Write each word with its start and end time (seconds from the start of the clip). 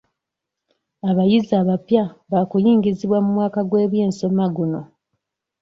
Abayizi 1.09 1.53
abapya 1.61 2.03
baakuyingizibwa 2.31 3.17
mu 3.25 3.29
mwaka 3.35 3.59
gw'ebyensoma 3.69 4.45
guno. 4.55 4.81